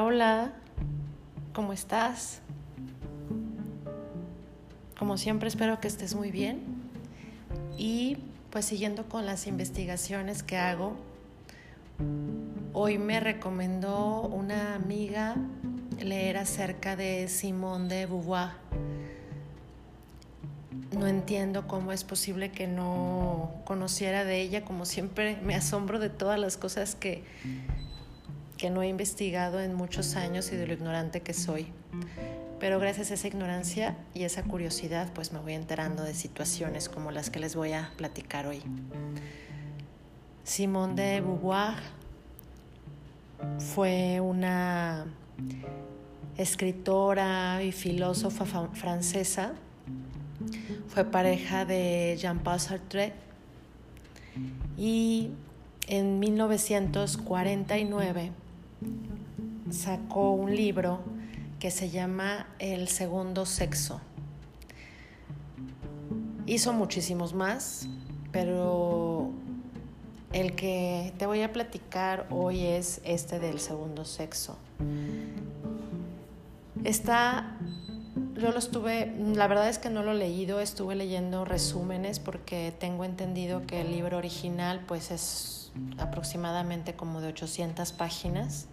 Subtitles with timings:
[0.00, 0.52] Hola,
[1.52, 2.40] ¿cómo estás?
[4.96, 6.60] Como siempre espero que estés muy bien
[7.76, 8.18] y
[8.50, 10.94] pues siguiendo con las investigaciones que hago,
[12.74, 15.34] hoy me recomendó una amiga
[15.98, 18.50] leer acerca de Simone de Beauvoir.
[20.96, 26.08] No entiendo cómo es posible que no conociera de ella, como siempre me asombro de
[26.08, 27.24] todas las cosas que
[28.58, 31.72] que no he investigado en muchos años y de lo ignorante que soy.
[32.60, 37.12] Pero gracias a esa ignorancia y esa curiosidad, pues me voy enterando de situaciones como
[37.12, 38.60] las que les voy a platicar hoy.
[40.42, 41.76] Simone de Beauvoir
[43.74, 45.06] fue una
[46.36, 49.52] escritora y filósofa francesa.
[50.88, 53.12] Fue pareja de Jean-Paul Sartre
[54.76, 55.30] y
[55.86, 58.32] en 1949
[59.70, 61.00] sacó un libro
[61.58, 64.00] que se llama El segundo sexo.
[66.46, 67.88] Hizo muchísimos más,
[68.32, 69.30] pero
[70.32, 74.56] el que te voy a platicar hoy es este del segundo sexo.
[76.84, 77.56] Está,
[78.34, 82.72] yo lo estuve, la verdad es que no lo he leído, estuve leyendo resúmenes porque
[82.78, 85.57] tengo entendido que el libro original pues es
[85.98, 88.68] aproximadamente como de 800 páginas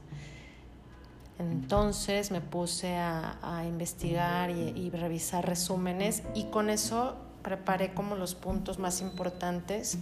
[1.37, 8.79] entonces me puse a, investigar y, revisar resúmenes y con eso preparé como los puntos
[8.79, 9.97] más importantes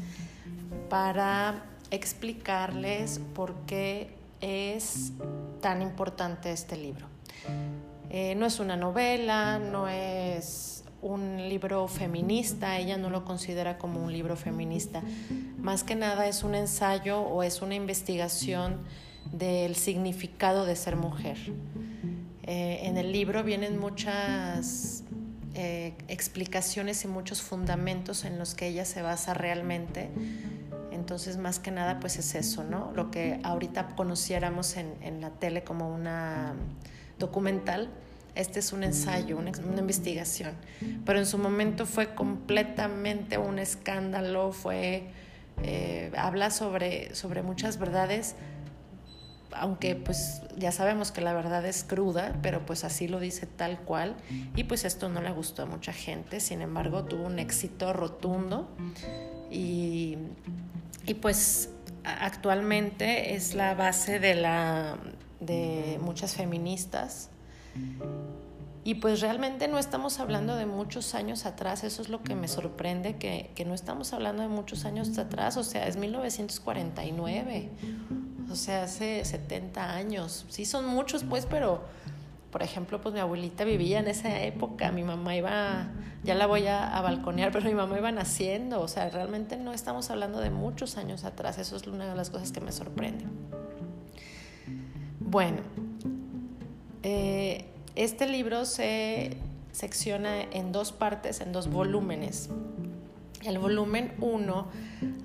[0.90, 5.12] para explicarles por qué es
[5.62, 7.08] tan importante este libro.
[8.10, 10.73] Eh, no es una novela, no es
[11.04, 15.02] un libro feminista, ella no lo considera como un libro feminista.
[15.58, 18.80] Más que nada es un ensayo o es una investigación
[19.32, 21.38] del significado de ser mujer.
[22.44, 25.04] Eh, en el libro vienen muchas
[25.56, 30.10] eh, explicaciones y muchos fundamentos en los que ella se basa realmente.
[30.92, 32.92] Entonces, más que nada, pues es eso, ¿no?
[32.96, 36.54] Lo que ahorita conociéramos en, la tele como una
[37.20, 37.90] documental,
[38.36, 40.54] este es un ensayo, una, investigación.
[41.06, 45.10] Pero en su momento fue completamente un escándalo, fue,
[45.62, 48.36] eh, habla sobre, sobre muchas verdades
[49.56, 53.80] aunque pues ya sabemos que la verdad es cruda, pero pues así lo dice tal
[53.80, 54.16] cual
[54.56, 58.68] y pues esto no le gustó a mucha gente, sin embargo tuvo un éxito rotundo
[59.52, 60.18] y,
[61.06, 61.70] y pues
[62.04, 64.98] actualmente es la base de, la,
[65.40, 67.30] de muchas feministas
[68.84, 72.48] y pues realmente no estamos hablando de muchos años atrás, eso es lo que me
[72.48, 77.70] sorprende, que, no estamos hablando de muchos años atrás, o sea, es 1949
[78.54, 80.46] o sea, hace 70 años.
[80.50, 81.82] Sí, son muchos, pues, pero,
[82.52, 85.88] por ejemplo, pues mi abuelita vivía en esa época, mi mamá iba,
[86.24, 90.10] ya la voy a, balconear, pero mi mamá iba naciendo, o sea, realmente no estamos
[90.10, 93.26] hablando de muchos años atrás, eso es una de las cosas que me sorprende.
[95.20, 95.62] Bueno,
[97.04, 97.66] eh,
[97.96, 99.38] este libro se
[99.72, 102.50] secciona en dos partes, en dos volúmenes.
[103.44, 104.68] El volumen 1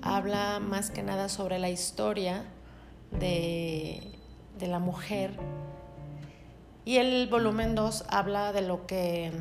[0.01, 2.43] habla más que nada sobre la historia
[3.11, 4.01] de,
[4.59, 5.31] la mujer.
[6.83, 9.31] Y el volumen 2 habla de lo que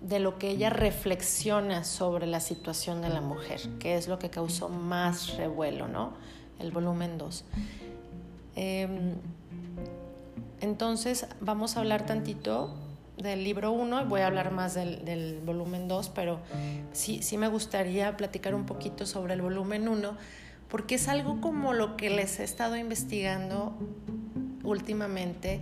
[0.00, 4.30] de lo que ella reflexiona sobre la situación de la mujer, que es lo que
[4.30, 6.14] causó más revuelo, ¿no?
[6.58, 7.44] El volumen 2.
[8.56, 9.16] Em,
[10.60, 12.74] entonces, vamos a hablar tantito
[13.16, 16.40] del libro 1 y voy a hablar más del, volumen 2, pero
[16.92, 20.16] sí, sí me gustaría platicar un poquito sobre el volumen 1
[20.68, 23.74] porque es algo como lo que les he estado investigando
[24.62, 25.60] últimamente.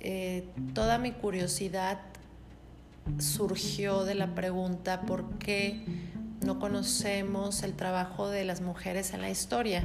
[0.00, 2.00] Eh, toda mi curiosidad
[3.18, 5.84] surgió de la pregunta por qué
[6.44, 9.84] no conocemos el trabajo de las mujeres en la historia.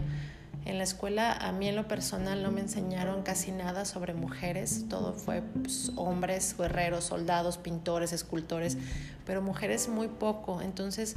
[0.65, 4.85] En la escuela a mí en lo personal no me enseñaron casi nada sobre mujeres,
[4.89, 8.77] todo fue pues, hombres, guerreros, soldados, pintores, escultores,
[9.25, 10.61] pero mujeres muy poco.
[10.61, 11.15] Entonces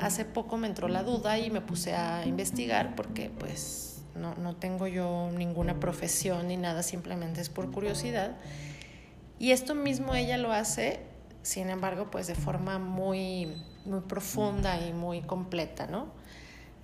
[0.00, 4.54] hace poco me entró la duda y me puse a investigar porque pues no, no
[4.56, 8.36] tengo yo ninguna profesión ni nada, simplemente es por curiosidad.
[9.38, 11.00] Y esto mismo ella lo hace,
[11.42, 16.06] sin embargo, pues de forma muy, muy profunda y muy completa, ¿no?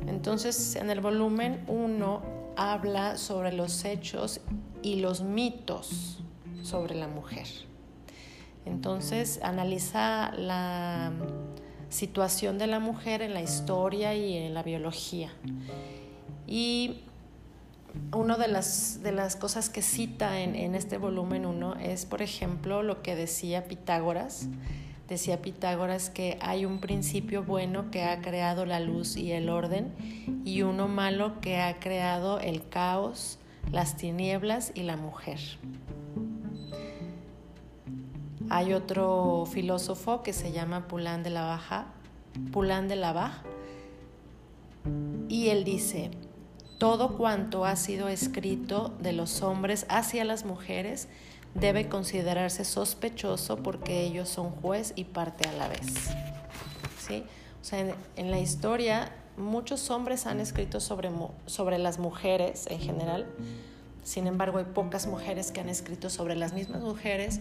[0.07, 2.23] Entonces, en el volumen 1
[2.57, 4.41] habla sobre los hechos
[4.83, 6.23] y los mitos
[6.63, 7.47] sobre la mujer.
[8.65, 11.13] Entonces, analiza la
[11.89, 15.31] situación de la mujer en la historia y en la biología.
[16.47, 17.03] Y
[18.13, 22.23] una de las, de las cosas que cita en, en este volumen 1 es, por
[22.23, 24.47] ejemplo, lo que decía Pitágoras.
[25.13, 29.93] Decía Pitágoras que hay un principio bueno que ha creado la luz y el orden
[30.47, 33.39] y uno malo que ha creado el caos,
[33.71, 35.39] las tinieblas y la mujer.
[38.49, 41.89] Hay otro filósofo que se llama Pulán de la Baja,
[42.51, 43.43] Pulán de la Baja,
[45.29, 46.11] y él dice,
[46.79, 51.07] todo cuanto ha sido escrito de los hombres hacia las mujeres
[51.55, 56.11] debe considerarse sospechoso porque ellos son juez y parte a la vez.
[57.07, 57.25] ¿Sí?
[57.61, 61.11] O sea, en, la historia muchos hombres han escrito sobre,
[61.47, 63.27] sobre las mujeres en general,
[64.03, 67.41] sin embargo hay pocas mujeres que han escrito sobre las mismas mujeres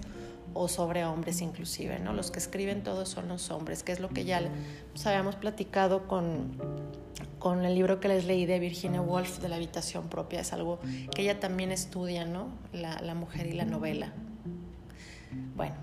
[0.54, 2.14] o sobre hombres inclusive, ¿no?
[2.14, 4.42] Los que escriben todos son los hombres, que es lo que ya
[5.06, 6.58] habíamos platicado con,
[7.40, 10.80] con el libro que les leí de Virginia Woolf de la habitación propia, es algo
[11.16, 12.50] que ella también estudia, ¿no?
[12.72, 14.14] La, mujer y la novela.
[15.56, 15.76] Bueno,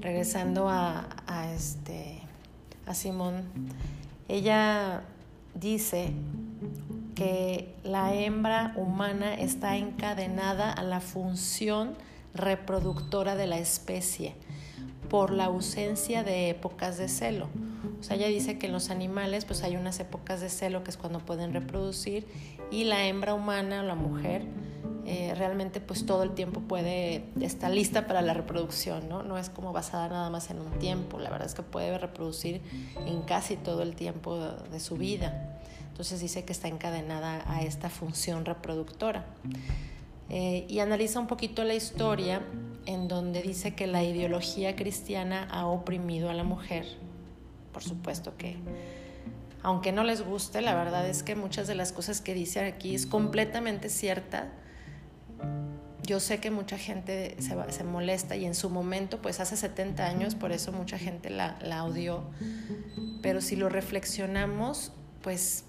[0.00, 1.06] regresando a,
[1.54, 2.20] este,
[2.86, 3.44] a Simón,
[4.28, 5.02] ella
[5.54, 6.12] dice
[7.14, 11.94] que la hembra humana está encadenada a la función
[12.36, 14.34] reproductora de la especie
[15.08, 17.48] por la ausencia de épocas de celo.
[18.00, 20.90] O sea, ella dice que en los animales pues hay unas épocas de celo que
[20.90, 22.26] es cuando pueden reproducir
[22.70, 24.42] y la hembra humana o la mujer
[25.08, 29.22] eh, realmente pues todo el tiempo puede estar lista para la reproducción, ¿no?
[29.22, 32.60] No es como basada nada más en un tiempo, la verdad es que puede reproducir
[33.06, 35.60] en casi todo el tiempo de su vida.
[35.90, 39.24] Entonces dice que está encadenada a esta función reproductora.
[40.28, 42.42] Eh, y analiza un poquito la historia
[42.86, 46.86] en donde dice que la ideología cristiana ha oprimido a la mujer.
[47.72, 48.56] Por supuesto que,
[49.62, 52.94] aunque no les guste, la verdad es que muchas de las cosas que dice aquí
[52.94, 54.48] es completamente cierta.
[56.02, 60.06] Yo sé que mucha gente se, se molesta y en su momento, pues hace 70
[60.06, 62.22] años, por eso mucha gente la, la odió.
[63.22, 64.92] Pero si lo reflexionamos,
[65.22, 65.65] pues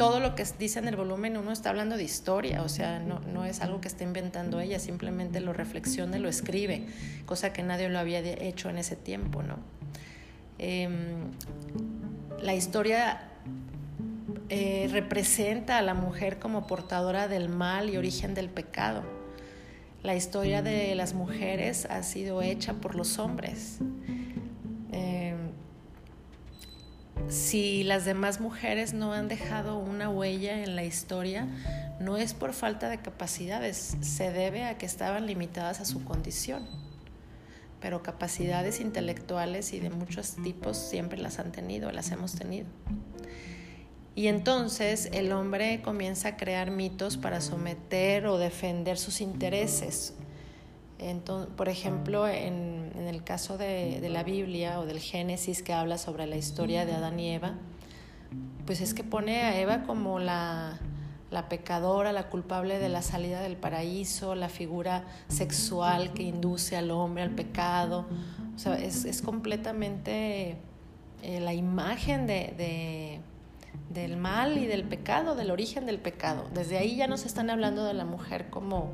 [0.00, 3.44] todo lo que dice en el volumen uno está hablando de historia, o sea, no,
[3.44, 6.86] es algo que esté inventando ella, simplemente lo reflexiona y lo escribe,
[7.26, 9.58] cosa que nadie lo había hecho en ese tiempo, ¿no?
[10.56, 11.32] Em,
[12.40, 13.28] la historia
[14.48, 19.02] eh, representa a la mujer como portadora del mal y origen del pecado.
[20.02, 23.80] La historia de las mujeres ha sido hecha por los hombres
[27.50, 31.48] si las demás mujeres no han dejado una huella en la historia,
[31.98, 36.64] no es por falta de capacidades, se debe a que estaban limitadas a su condición.
[37.80, 42.68] Pero capacidades intelectuales y de muchos tipos siempre las han tenido, las hemos tenido.
[44.14, 50.14] Y entonces el hombre comienza a crear mitos para someter o defender sus intereses
[51.56, 56.36] por ejemplo, en, el caso de, la Biblia o del Génesis que habla sobre la
[56.36, 57.54] historia de Adán y Eva,
[58.66, 60.78] pues es que pone a Eva como la,
[61.48, 67.22] pecadora, la culpable de la salida del paraíso, la figura sexual que induce al hombre
[67.22, 68.06] al pecado.
[68.54, 70.56] O sea, es, completamente
[71.22, 73.20] eh, la imagen de,
[73.88, 76.44] del mal y del pecado, del origen del pecado.
[76.54, 78.90] Desde ahí ya nos están hablando de la mujer como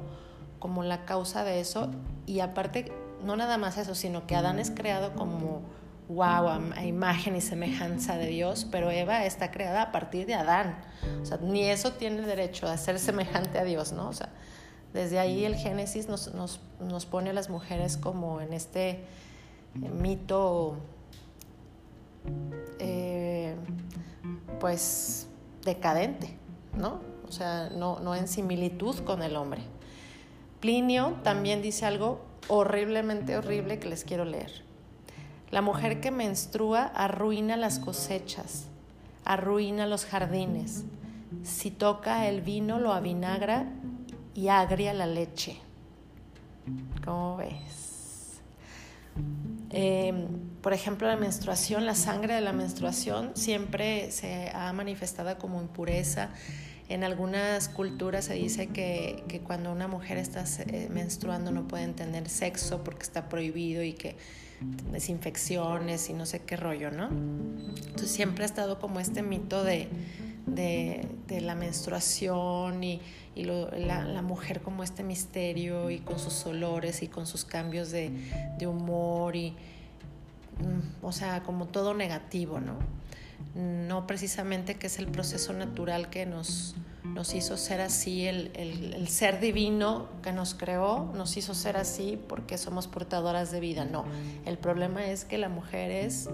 [0.59, 1.91] como la causa de eso
[2.27, 2.93] y aparte
[3.25, 5.63] no nada más eso, sino que Adán es creado como
[6.09, 10.79] wow, a, imagen y semejanza de Dios, pero Eva está creada a partir de Adán.
[11.23, 14.09] O sea, ni eso tiene derecho a ser semejante a Dios, ¿no?
[14.09, 14.29] O sea,
[14.93, 19.05] desde ahí el Génesis nos, nos, nos pone a las mujeres como en este eh,
[19.93, 20.77] mito,
[22.79, 23.57] eh,
[24.61, 25.29] pues,
[25.65, 26.37] decadente,
[26.77, 27.01] ¿no?
[27.29, 29.63] O sea, no, no en similitud con el hombre.
[30.61, 34.63] Plinio también dice algo horriblemente horrible que les quiero leer.
[35.51, 38.67] La mujer que menstrua arruina las cosechas,
[39.25, 40.85] arruina los jardines.
[41.45, 43.67] Si toca el vino lo avinagra
[44.35, 45.59] y agria la leche.
[47.05, 48.41] ¿Cómo ves?
[49.71, 50.27] Em,
[50.63, 56.31] por ejemplo, la menstruación, la sangre de la menstruación siempre se ha manifestado como impureza,
[56.89, 61.95] en algunas culturas se dice que, que cuando una mujer está eh, menstruando no pueden
[61.95, 64.17] tener sexo porque está prohibido y que
[64.91, 67.09] desinfecciones y no sé qué rollo, ¿no?
[67.09, 69.89] Entonces siempre ha estado como este mito de,
[70.47, 73.01] de, la menstruación y,
[73.35, 77.91] y la, la, mujer como este misterio y con sus olores y con sus cambios
[77.91, 78.11] de,
[78.59, 82.79] de humor y, mm, o sea, como todo negativo, ¿no?
[83.57, 89.09] No precisamente que es el proceso natural que nos, nos hizo ser así, el, el,
[89.09, 93.87] ser divino que nos creó nos hizo ser así porque somos portadoras de vida.
[93.87, 94.05] No,
[94.45, 96.29] el problema es que la mujer es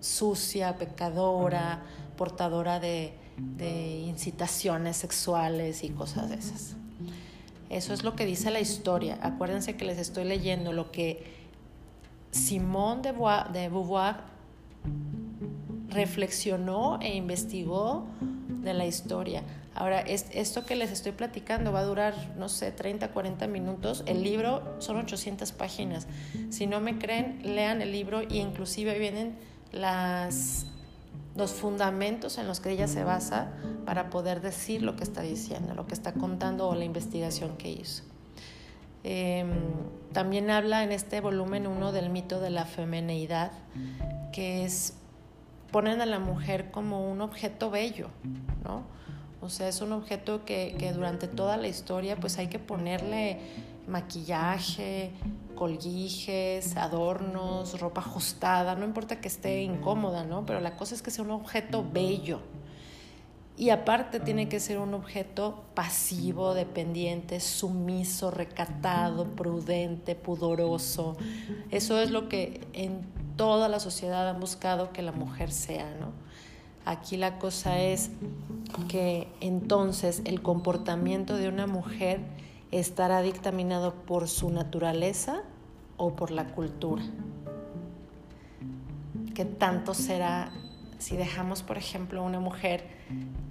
[0.00, 1.82] sucia, pecadora,
[2.18, 6.76] portadora de, de incitaciones sexuales y cosas de esas.
[7.70, 9.18] Eso es lo que dice la historia.
[9.22, 11.24] Acuérdense que les estoy leyendo lo que
[12.32, 13.12] Simone de
[13.68, 14.33] Beauvoir
[15.94, 19.42] reflexionó e investigó de la historia.
[19.74, 24.04] Ahora, esto que les estoy platicando va a durar, no sé, 30, 40 minutos.
[24.06, 26.06] El libro son 800 páginas.
[26.50, 29.36] Si no me creen, lean el libro y inclusive vienen
[29.72, 30.66] las,
[31.34, 33.52] los fundamentos en los que ella se basa
[33.84, 37.70] para poder decir lo que está diciendo, lo que está contando o la investigación que
[37.70, 38.04] hizo.
[39.02, 39.50] Em,
[40.12, 43.50] también habla en este volumen uno del mito de la femineidad,
[44.32, 44.94] que es
[45.74, 48.06] ponen a la mujer como un objeto bello,
[48.62, 48.84] ¿no?
[49.40, 53.40] O sea, es un objeto que, que durante toda la historia pues hay que ponerle
[53.88, 55.10] maquillaje,
[55.56, 60.46] colguijes, adornos, ropa ajustada, no importa que esté incómoda, ¿no?
[60.46, 62.38] Pero la cosa es que sea un objeto bello.
[63.56, 71.16] Y aparte tiene que ser un objeto pasivo, dependiente, sumiso, recatado, prudente, pudoroso.
[71.72, 76.12] Eso es lo que en toda la sociedad han buscado que la mujer sea, ¿no?
[76.84, 78.10] Aquí la cosa es
[78.88, 82.20] que entonces el comportamiento de una mujer
[82.72, 85.42] estará dictaminado por su naturaleza
[85.96, 87.02] o por la cultura.
[89.34, 90.52] ¿Qué tanto será
[90.98, 92.84] si dejamos, por ejemplo, una mujer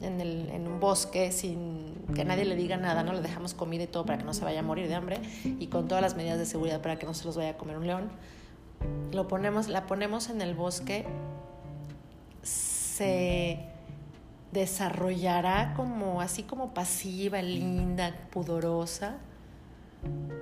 [0.02, 3.14] en, un bosque sin que nadie le diga nada, ¿no?
[3.14, 5.68] Le dejamos comida y todo para que no se vaya a morir de hambre y
[5.68, 7.88] con todas las medidas de seguridad para que no se los vaya a comer un
[7.88, 8.12] león.
[9.12, 11.06] Lo ponemos, la ponemos en el bosque
[12.94, 13.58] se
[14.52, 19.18] desarrollará como así como pasiva, linda, pudorosa,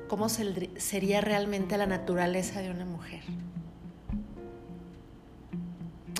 [0.09, 3.21] cómo sería realmente la naturaleza de una mujer.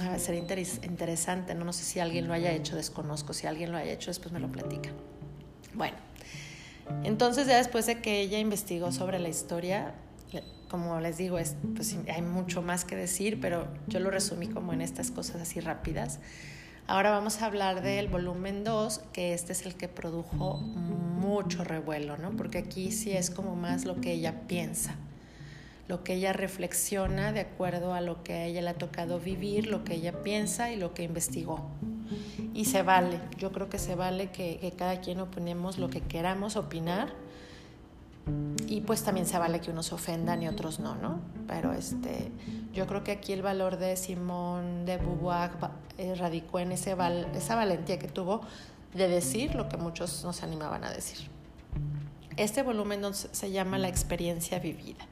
[0.01, 0.41] Ah, sería
[0.83, 1.65] interesante, ¿no?
[1.65, 4.39] no sé si alguien lo haya hecho, desconozco, si alguien lo haya hecho, después me
[4.39, 4.89] lo platica.
[5.73, 5.97] Bueno,
[7.03, 9.93] entonces ya después de que ella investigó sobre la historia,
[10.71, 14.71] como les digo, es, pues, hay mucho más que decir, pero yo lo resumí como
[14.71, 16.19] en estas cosas así rápidas.
[16.87, 22.17] Ahora vamos a hablar del volumen 2, que este es el que produjo mucho revuelo,
[22.17, 22.31] ¿no?
[22.31, 24.95] Porque aquí sí es como más lo que ella piensa,
[25.89, 29.67] lo que ella reflexiona de acuerdo a lo que a ella le ha tocado vivir,
[29.67, 31.69] lo que ella piensa y lo que investigó.
[32.53, 35.99] Y se vale, yo creo que se vale que, que cada quien opinemos lo que
[35.99, 37.13] queramos opinar
[38.71, 41.19] y pues también se vale que unos ofendan y otros no, ¿no?
[41.45, 42.31] Pero este,
[42.73, 45.51] yo creo que aquí el valor de Simón de Beauvoir
[45.97, 46.95] eh, radicó en ese
[47.35, 48.39] esa valentía que tuvo
[48.93, 51.29] de decir lo que muchos no se animaban a decir.
[52.37, 55.05] Este volumen se llama La experiencia vivida.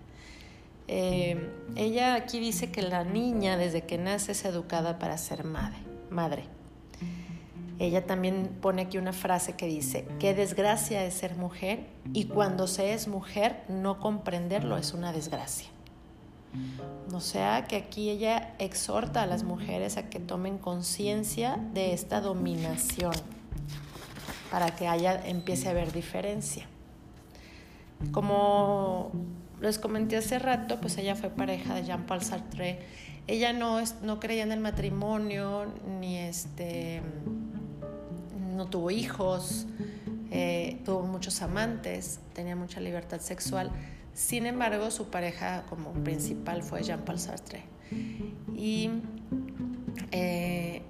[0.87, 5.79] Eh, ella aquí dice que la niña desde que nace es educada para ser madre.
[6.09, 6.58] madre
[7.79, 12.67] ella también pone aquí una frase que dice, qué desgracia es ser mujer y cuando
[12.67, 15.69] se es mujer no comprenderlo es una desgracia.
[17.13, 22.19] O sea que aquí ella exhorta a las mujeres a que tomen conciencia de esta
[22.19, 23.13] dominación
[24.51, 26.65] para que haya, empiece a haber diferencia.
[28.11, 29.11] Como
[29.61, 32.79] les comenté hace rato, pues ella fue pareja de Jean-Paul Sartre.
[33.27, 37.01] Ella no, no creía en el matrimonio, ni este
[38.59, 39.65] no tuvo hijos,
[40.31, 43.71] eh, tuvo muchos amantes, tenía mucha libertad sexual.
[44.13, 47.63] Sin embargo, su pareja como principal fue Jean-Paul Sartre.
[48.57, 48.89] Y
[50.11, 50.81] eh,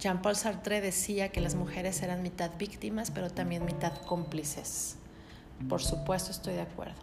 [0.00, 4.96] Jean-Paul Sartre decía que las mujeres eran mitad víctimas, pero también mitad cómplices.
[5.68, 6.96] Por supuesto, estoy de acuerdo.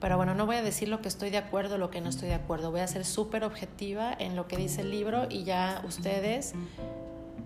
[0.00, 2.28] Pero bueno, no voy a decir lo que estoy de acuerdo lo que no estoy
[2.28, 2.70] de acuerdo.
[2.70, 6.52] Voy a ser súper objetiva en lo que dice el libro y ya ustedes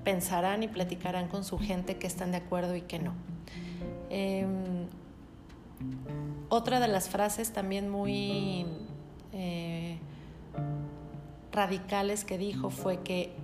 [0.09, 3.13] pensarán y platicarán con su gente que están de acuerdo y que no.
[4.09, 4.87] Em,
[6.49, 8.65] otra de las frases también muy
[9.35, 9.99] eh,
[11.53, 13.35] radicales que dijo fue que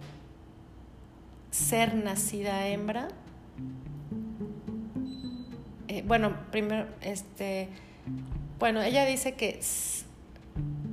[1.50, 3.08] ser nacida hembra,
[5.88, 7.68] eh, bueno, primero, este,
[8.58, 9.60] bueno, ella dice que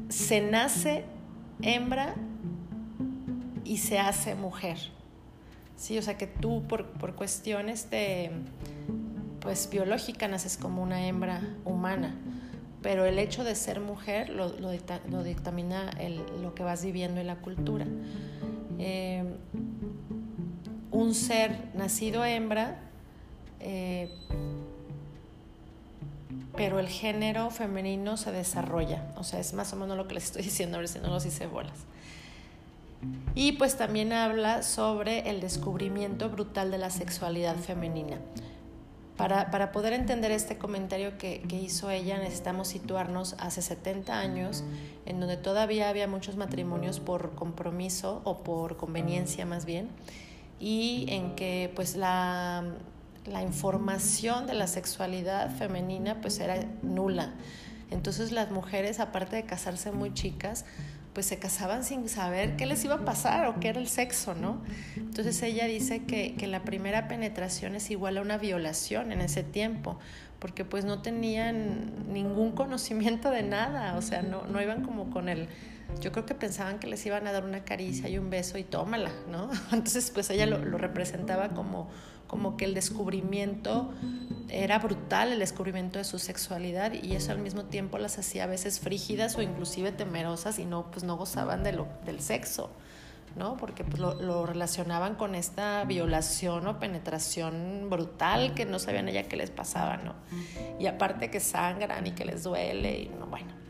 [0.10, 1.06] se nace
[1.62, 2.16] hembra
[3.64, 4.78] y se hace mujer.
[5.82, 8.30] Sí, o sea que tú por, por cuestiones de,
[9.40, 12.14] pues biológica naces como una hembra humana,
[12.84, 14.70] pero el hecho de ser mujer lo, lo,
[15.24, 17.88] dictamina el, lo que vas viviendo en la cultura.
[18.78, 19.24] eh,
[20.92, 22.78] un ser nacido hembra,
[23.60, 24.14] eh,
[26.56, 29.12] pero el género femenino se desarrolla.
[29.18, 31.08] O sea, es más o menos lo que les estoy diciendo, a ver si no
[31.08, 31.88] los hice bolas.
[33.34, 38.18] Y pues también habla sobre el descubrimiento brutal de la sexualidad femenina.
[39.18, 44.64] Para, para poder entender este comentario que, que, hizo ella, necesitamos situarnos hace 70 años,
[45.06, 49.90] en donde todavía había muchos matrimonios por compromiso o por conveniencia más bien,
[50.60, 52.64] y en que pues la,
[53.26, 57.34] la información de la sexualidad femenina pues era nula.
[57.92, 60.66] Entonces las mujeres, aparte de casarse muy chicas,
[61.14, 64.34] pues se casaban sin saber qué les iba a pasar o qué era el sexo,
[64.34, 64.62] ¿no?
[64.96, 69.44] Entonces ella dice que, que la primera penetración es igual a una violación en ese
[69.44, 70.00] tiempo,
[70.40, 75.28] porque pues no tenían ningún conocimiento de nada, o sea, no, no iban como con
[75.30, 75.50] el...
[76.00, 78.64] Yo creo que pensaban que les iban a dar una caricia y un beso y
[78.64, 79.52] tómala, ¿no?
[79.74, 81.90] Entonces pues ella lo, lo representaba como
[82.32, 83.92] como que el descubrimiento
[84.48, 88.48] era brutal, el descubrimiento de su sexualidad y eso al mismo tiempo las hacía a
[88.48, 92.72] veces frígidas o inclusive temerosas y no, pues no gozaban de lo, del sexo,
[93.36, 93.58] ¿no?
[93.58, 99.24] Porque pues lo, lo relacionaban con esta violación o penetración brutal que no sabían ella
[99.24, 100.16] qué les pasaba, ¿no?
[100.80, 103.61] Y aparte que sangran y que les duele y no, bueno.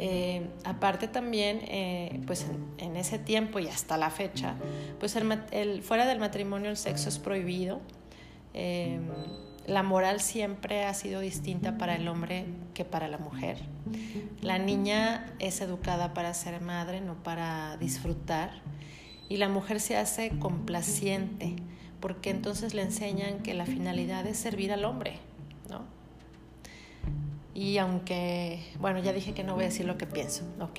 [0.00, 2.46] Eh, aparte también, eh, pues
[2.78, 4.54] en, ese tiempo y hasta la fecha,
[5.00, 5.18] pues
[5.82, 7.80] fuera del matrimonio el sexo es prohibido.
[8.54, 9.00] Eh,
[9.66, 13.58] la moral siempre ha sido distinta para el hombre que para la mujer.
[14.40, 18.52] La niña es educada para ser madre, no para disfrutar.
[19.28, 21.56] Y la mujer se hace complaciente,
[21.98, 25.18] porque entonces le enseñan que la finalidad es servir al hombre,
[25.68, 25.97] ¿no?
[27.58, 30.78] Y aunque, bueno, ya dije que no voy a decir lo que pienso, ok.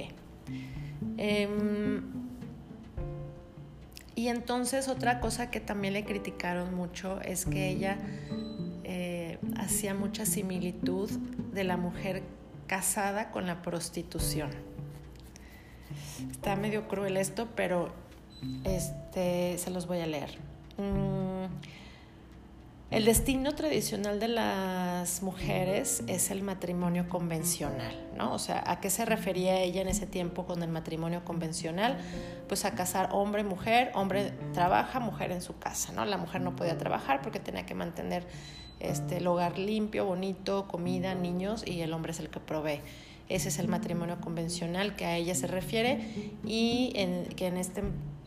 [1.17, 2.03] Em,
[4.15, 7.97] y entonces otra cosa que también le criticaron mucho es que ella
[8.86, 11.12] eh, hacía mucha similitud
[11.51, 12.23] de la mujer
[12.65, 14.49] casada con la prostitución.
[16.32, 17.93] Está medio cruel esto, pero
[18.63, 20.38] este, se los voy a leer.
[20.77, 21.78] Mm,
[22.91, 28.34] el destino tradicional de las mujeres es el matrimonio convencional, ¿no?
[28.34, 31.99] O sea, ¿a qué se refería ella en ese tiempo con el matrimonio convencional?
[32.47, 36.04] Pues a casar hombre-mujer, hombre trabaja, mujer en su casa, ¿no?
[36.06, 38.25] La mujer no podía trabajar porque tenía que mantener
[38.80, 42.82] este, el hogar limpio, bonito, comida, niños y el hombre es el que provee.
[43.28, 45.99] Ese es el matrimonio convencional que a ella se refiere
[46.43, 47.84] y en, que en, este,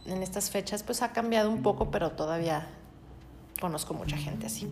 [0.06, 2.68] en estas fechas pues ha cambiado un poco, pero todavía
[3.62, 4.68] conozco mucha gente así.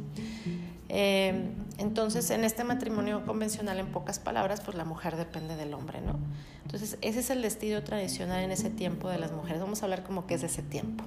[0.88, 1.48] Eh,
[1.78, 6.18] entonces, en este matrimonio convencional, en pocas palabras, pues la mujer depende del hombre, ¿no?
[6.64, 9.60] Entonces, ese es el destino tradicional en ese tiempo de las mujeres.
[9.60, 11.04] Vamos a hablar como que es de ese tiempo.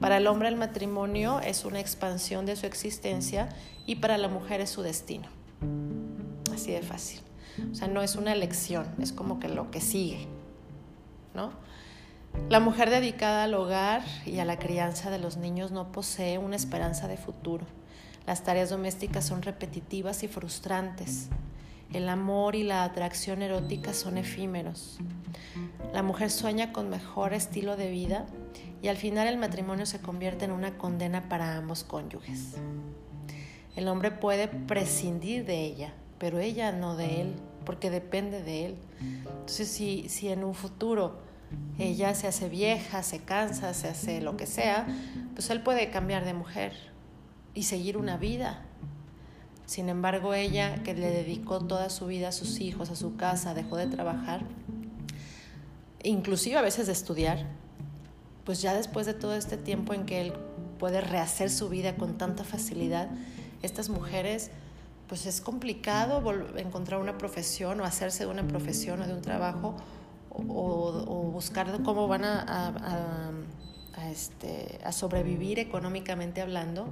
[0.00, 3.48] Para el hombre el matrimonio es una expansión de su existencia
[3.86, 5.28] y para la mujer es su destino.
[6.52, 7.20] Así de fácil.
[7.72, 10.26] O sea, no es una elección, es como que lo que sigue,
[11.32, 11.52] ¿no?
[12.48, 16.56] La mujer dedicada al hogar y a la crianza de los niños no posee una
[16.56, 17.64] esperanza de futuro.
[18.26, 21.28] Las tareas domésticas son repetitivas y frustrantes.
[21.92, 24.98] El amor y la atracción erótica son efímeros.
[25.92, 28.26] La mujer sueña con mejor estilo de vida
[28.82, 32.56] y al final el matrimonio se convierte en una condena para ambos cónyuges.
[33.76, 38.76] El hombre puede prescindir de ella, pero ella no de él, porque depende de él.
[39.00, 41.23] Entonces, si, si en un futuro
[41.78, 44.86] ella se hace vieja, se cansa, se hace lo que sea,
[45.34, 46.72] pues él puede cambiar de mujer
[47.54, 48.62] y seguir una vida.
[49.66, 53.54] Sin embargo, ella que le dedicó toda su vida a sus hijos, a su casa,
[53.54, 54.42] dejó de trabajar,
[56.02, 57.46] inclusive a veces de estudiar,
[58.44, 60.34] pues ya después de todo este tiempo en que él
[60.78, 63.08] puede rehacer su vida con tanta facilidad,
[63.62, 64.50] estas mujeres,
[65.08, 66.22] pues es complicado
[66.56, 69.76] encontrar una profesión o hacerse de una profesión o de un trabajo
[70.34, 73.32] o, buscar cómo van a,
[74.10, 76.88] este, a, sobrevivir económicamente hablando,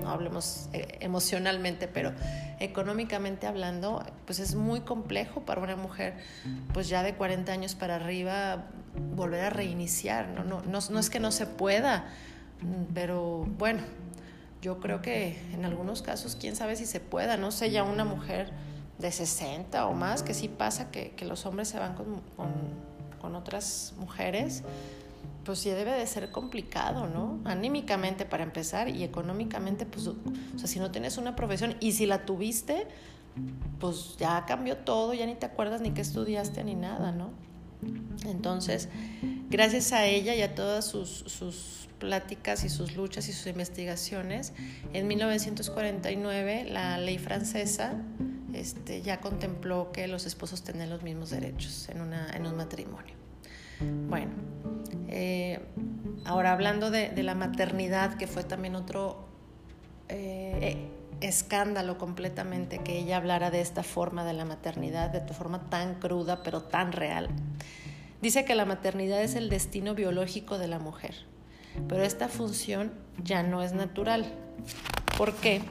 [0.00, 2.12] no hablemos eh, emocionalmente, pero
[2.60, 6.14] económicamente hablando, pues es muy complejo para una mujer,
[6.72, 8.66] pues ya de 40 años para arriba,
[9.14, 12.06] volver a reiniciar, no, no, no es que no se pueda,
[12.94, 13.80] pero bueno,
[14.60, 18.04] yo creo que en algunos casos, quién sabe si se pueda, no sé, ya una
[18.04, 18.52] mujer
[18.98, 22.20] de 60 o más, que sí pasa que, que los hombres se van con,
[23.20, 24.62] con, otras mujeres,
[25.44, 27.38] pues sí debe de ser complicado, ¿no?
[27.44, 30.14] Anímicamente para empezar y económicamente, pues, o
[30.56, 32.86] sea, si no tienes una profesión y si la tuviste,
[33.80, 37.30] pues ya cambió todo, ya ni te acuerdas ni qué estudiaste ni nada, ¿no?
[38.26, 38.88] Entonces,
[39.50, 44.52] gracias a ella y a todas sus, sus pláticas y sus luchas y sus investigaciones,
[44.92, 47.94] en 1949 la ley francesa
[48.52, 52.00] este, ya contempló que los esposos tenían los mismos derechos en,
[52.44, 53.14] un matrimonio.
[54.08, 54.32] Bueno,
[55.08, 55.60] eh,
[56.24, 59.24] ahora hablando de, la maternidad, que fue también otro
[60.08, 60.88] eh,
[61.20, 66.42] escándalo completamente que ella hablara de esta forma de la maternidad, de forma tan cruda
[66.42, 67.28] pero tan real.
[68.22, 71.14] Dice que la maternidad es el destino biológico de la mujer,
[71.88, 74.26] pero esta función ya no es natural.
[75.16, 75.62] ¿Por qué?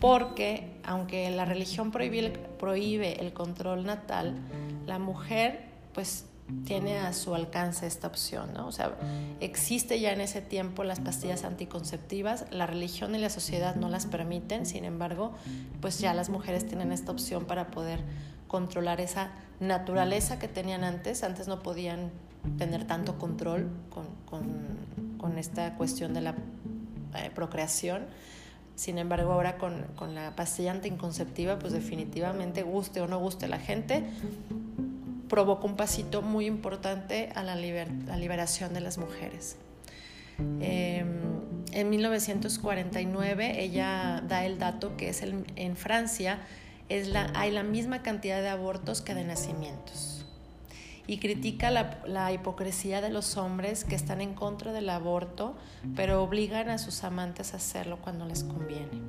[0.00, 4.34] Porque aunque la religión prohíbe, el control natal,
[4.86, 6.26] la mujer pues
[6.64, 8.66] tiene a su alcance esta opción, ¿no?
[8.66, 8.96] O sea,
[9.40, 14.06] existe ya en ese tiempo las pastillas anticonceptivas, la religión y la sociedad no las
[14.06, 15.32] permiten, sin embargo,
[15.80, 18.00] pues ya las mujeres tienen esta opción para poder
[18.48, 22.10] controlar esa naturaleza que tenían antes, antes no podían
[22.58, 26.34] tener tanto control con, con, esta cuestión de la
[27.16, 28.06] eh, procreación.
[28.74, 33.58] Sin embargo, ahora con, con la pastilla anticonceptiva, pues definitivamente guste o no guste la
[33.58, 34.04] gente,
[35.28, 39.56] provocó un pasito muy importante a la, liberación de las mujeres.
[40.60, 41.06] Em,
[41.72, 46.38] en 1949 ella da el dato que es en Francia
[46.88, 50.19] es la, hay la misma cantidad de abortos que de nacimientos
[51.10, 55.56] y critica la, la, hipocresía de los hombres que están en contra del aborto
[55.96, 59.02] pero obligan a sus amantes a hacerlo cuando les conviene.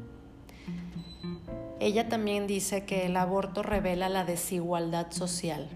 [1.80, 5.68] Ella también dice que el aborto revela la desigualdad social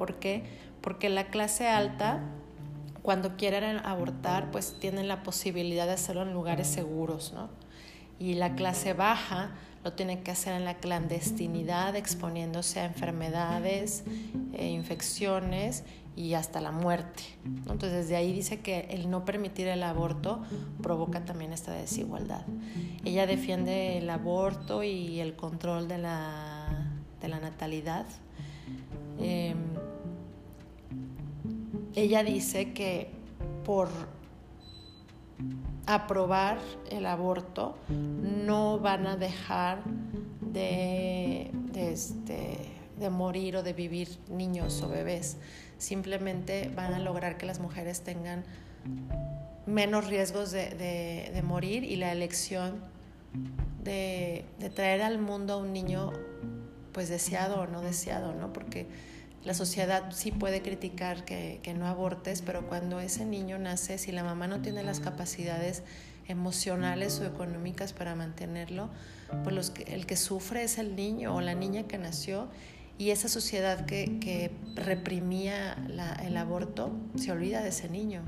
[0.00, 0.44] ¿Por qué?
[0.80, 2.20] Porque la clase alta,
[3.02, 7.50] cuando quieren abortar, pues tienen la posibilidad de hacerlo en lugares seguros, ¿no?
[8.18, 9.50] Y la clase baja
[9.84, 14.04] lo tiene que hacer en la clandestinidad, exponiéndose a enfermedades,
[14.52, 15.84] e infecciones
[16.16, 17.22] y hasta la muerte.
[17.44, 20.42] Entonces, desde ahí dice que el no permitir el aborto
[20.82, 22.44] provoca también esta desigualdad.
[23.04, 26.90] Ella defiende el aborto y el control de la,
[27.22, 28.06] de la natalidad.
[29.18, 29.54] Eh,
[31.94, 33.10] ella dice que
[33.64, 33.88] por
[35.86, 36.58] aprobar
[36.90, 39.82] el aborto no van a dejar
[40.40, 42.58] de, este,
[42.98, 45.36] de, morir o de vivir niños o bebés.
[45.78, 48.44] Simplemente van a lograr que las mujeres tengan
[49.66, 52.80] menos riesgos de, de morir y la elección
[53.82, 56.12] de, traer al mundo a un niño
[56.92, 58.52] pues deseado o no deseado, ¿no?
[58.52, 58.86] Porque
[59.44, 64.22] la sociedad sí puede criticar que, no abortes, pero cuando ese niño nace, si la
[64.22, 65.82] mamá no tiene las capacidades
[66.28, 68.90] emocionales o económicas para mantenerlo,
[69.42, 72.48] pues el que sufre es el niño o la niña que nació
[72.98, 75.74] y esa sociedad que, reprimía
[76.22, 78.22] el aborto se olvida de ese niño.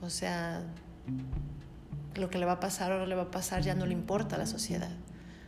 [0.00, 0.62] O sea,
[2.14, 3.92] lo que le va a pasar o no le va a pasar ya no le
[3.92, 4.92] importa a la sociedad.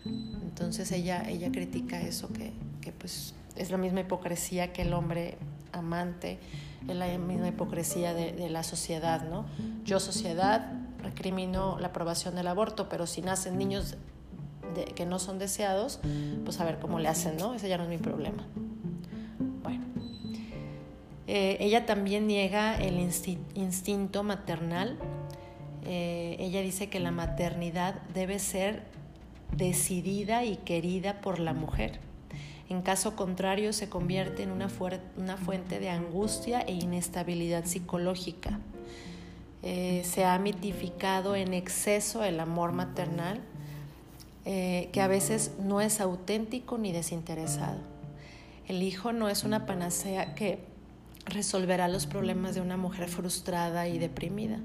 [0.04, 5.36] Entonces ella, ella critica eso que, que pues es la misma hipocresía que el hombre
[5.72, 6.38] amante,
[6.88, 9.46] es la misma hipocresía de, la sociedad, ¿no?
[9.84, 13.96] Yo, sociedad, recrimino la aprobación del aborto, pero si nacen niños
[14.94, 16.00] que no son deseados,
[16.44, 17.54] pues a ver cómo le hacen, ¿no?
[17.54, 18.46] Ese ya no es mi problema.
[19.62, 19.84] Bueno.
[21.26, 24.98] Eh, ella también niega el instinto maternal.
[25.84, 28.82] Eh, ella dice que la maternidad debe ser
[29.56, 32.00] decidida y querida por la mujer
[32.68, 38.58] en caso contrario, se convierte en una, fuente de angustia e inestabilidad psicológica.
[39.62, 43.40] Eh, se ha mitificado en exceso el amor maternal,
[44.46, 47.78] eh, que a veces no es auténtico ni desinteresado.
[48.66, 50.58] El hijo no es una panacea que
[51.26, 54.58] resolverá los problemas de una mujer frustrada y deprimida.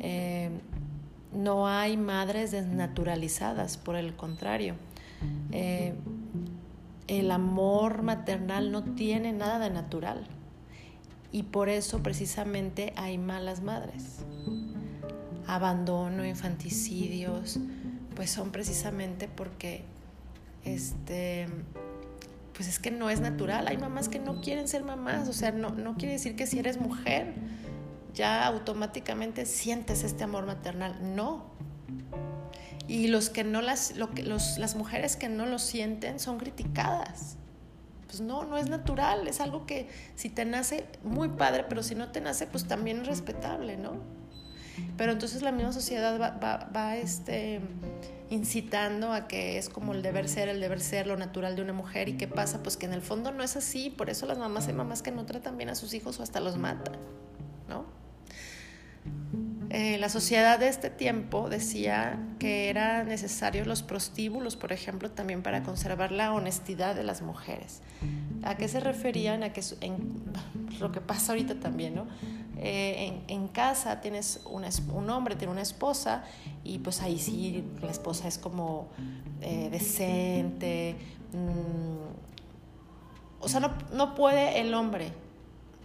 [0.00, 0.50] Eh,
[1.34, 4.76] no hay madres desnaturalizadas, por el contrario
[7.08, 10.26] el amor maternal no tiene nada de natural.
[11.32, 14.24] Y por eso precisamente hay malas madres.
[15.46, 17.58] Abandono, infanticidios,
[18.14, 19.84] pues son precisamente porque
[20.64, 21.46] este
[22.54, 23.68] pues es que no es natural.
[23.68, 26.58] Hay mamás que no quieren ser mamás, o sea, no, no quiere decir que si
[26.58, 27.34] eres mujer
[28.14, 30.96] ya automáticamente sientes este amor maternal.
[31.14, 31.44] No,
[32.88, 36.38] y los que no las, lo que, los, las mujeres que no lo sienten son
[36.38, 37.36] criticadas.
[38.06, 41.94] Pues no, no es natural, es algo que si te nace, muy padre, pero si
[41.94, 43.94] no te nace, pues también es respetable, ¿no?
[44.96, 47.60] Pero entonces la misma sociedad va, va, va este,
[48.30, 51.72] incitando a que es como el deber ser, el deber ser, lo natural de una
[51.72, 52.08] mujer.
[52.08, 52.62] ¿Y qué pasa?
[52.62, 53.90] Pues que en el fondo no es así.
[53.90, 56.40] Por eso las mamás hay mamás que no tratan bien a sus hijos o hasta
[56.40, 56.96] los matan,
[57.68, 57.86] ¿no?
[59.70, 65.42] Eh, la sociedad de este tiempo decía que eran necesarios los prostíbulos, por ejemplo, también
[65.42, 67.82] para conservar la honestidad de las mujeres.
[68.44, 69.42] ¿A qué se referían?
[69.42, 70.22] A que en,
[70.80, 72.06] lo que pasa ahorita también, ¿no?
[72.58, 76.24] Eh, en, casa tienes un hombre, tiene una esposa
[76.64, 78.88] y pues ahí sí la esposa es como
[79.40, 80.96] eh, decente.
[81.32, 82.06] Mm,
[83.40, 85.12] o sea, no, no puede el hombre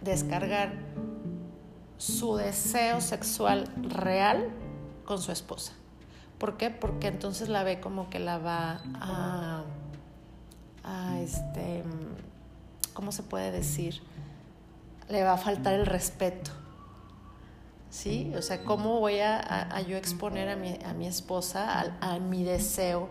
[0.02, 0.72] descargar
[2.02, 4.50] su deseo sexual real
[5.04, 5.72] con su esposa.
[6.36, 6.68] ¿Por qué?
[6.70, 8.82] Porque entonces la ve como que la va
[10.82, 11.84] a, este,
[12.92, 14.02] ¿cómo se puede decir?
[15.08, 16.50] Le va a faltar el respeto.
[17.88, 18.32] ¿Sí?
[18.36, 23.10] O sea, ¿cómo voy a, yo exponer a mi, a mi esposa a, mi deseo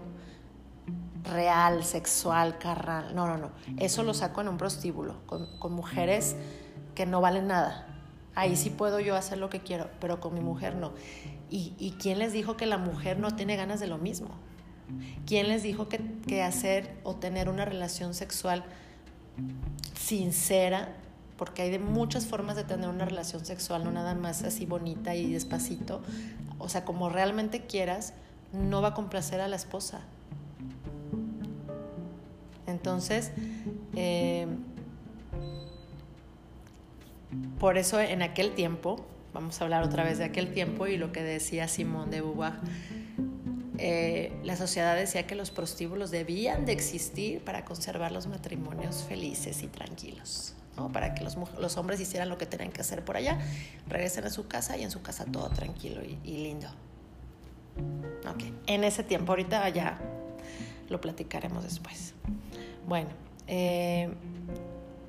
[1.23, 3.15] real, sexual, carnal?
[3.15, 3.51] No, no, no.
[3.77, 6.35] Eso lo saco en un prostíbulo, con mujeres
[6.93, 7.87] que no valen nada.
[8.35, 10.93] Ahí sí puedo yo hacer lo que quiero, pero con mi mujer no.
[11.49, 14.29] ¿Y, quién les dijo que la mujer no tiene ganas de lo mismo?
[15.25, 18.63] ¿Quién les dijo que, que hacer o tener una relación sexual
[19.99, 20.95] sincera
[21.41, 25.15] porque hay de muchas formas de tener una relación sexual, no nada más así bonita
[25.15, 26.03] y despacito.
[26.59, 28.13] O sea, como realmente quieras,
[28.53, 30.01] no va a complacer a la esposa.
[32.67, 33.31] Entonces,
[33.95, 34.45] eh,
[37.59, 41.11] por eso en aquel tiempo, vamos a hablar otra vez de aquel tiempo y lo
[41.11, 42.53] que decía Simón de Beauvoir,
[43.77, 49.63] eh, la sociedad decía que los prostíbulos debían de existir para conservar los matrimonios felices
[49.63, 50.55] y tranquilos.
[50.93, 53.39] para que los, los, hombres hicieran lo que tenían que hacer por allá,
[53.87, 56.67] regresen a su casa y en su casa todo tranquilo y, lindo.
[58.33, 58.53] Okay.
[58.67, 59.99] En ese tiempo, ahorita ya
[60.89, 62.13] lo platicaremos después.
[62.87, 63.09] Bueno,
[63.47, 64.09] eh,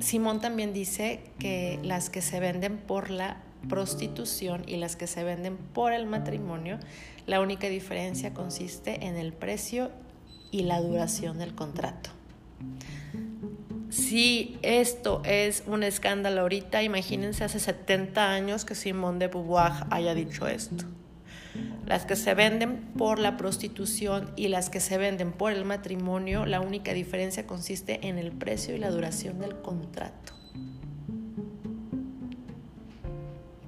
[0.03, 5.25] Simón también dice que las que se venden por la prostitución y las que se
[5.25, 6.79] venden por el matrimonio,
[7.27, 9.91] la única diferencia consiste en el precio
[10.51, 12.11] y la duración del contrato.
[13.91, 20.15] Si esto es un escándalo ahorita, imagínense hace 70 años que Simón de Beauvoir haya
[20.15, 20.85] dicho esto.
[21.87, 26.47] Las que se venden por la prostitución y las que se venden por el matrimonio,
[26.47, 30.33] la única diferencia consiste en el precio y la duración del contrato.